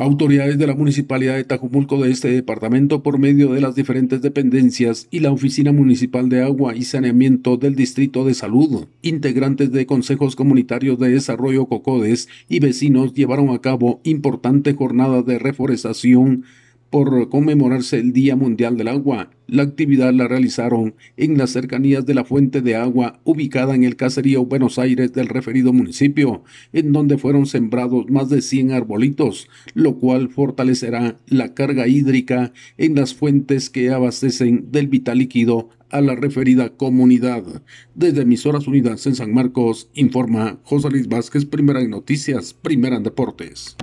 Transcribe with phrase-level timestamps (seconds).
[0.00, 5.08] Autoridades de la Municipalidad de Tajumulco de este departamento, por medio de las diferentes dependencias
[5.10, 10.36] y la Oficina Municipal de Agua y Saneamiento del Distrito de Salud, integrantes de consejos
[10.36, 16.44] comunitarios de desarrollo COCODES y vecinos llevaron a cabo importantes jornadas de reforestación
[16.90, 19.30] por conmemorarse el Día Mundial del Agua.
[19.46, 23.96] La actividad la realizaron en las cercanías de la fuente de agua ubicada en el
[23.96, 29.98] caserío Buenos Aires del referido municipio, en donde fueron sembrados más de 100 arbolitos, lo
[29.98, 36.14] cual fortalecerá la carga hídrica en las fuentes que abastecen del vital líquido a la
[36.14, 37.62] referida comunidad.
[37.94, 43.02] Desde Emisoras Unidas en San Marcos, informa José Luis Vázquez, primera en noticias, primera en
[43.02, 43.76] deportes.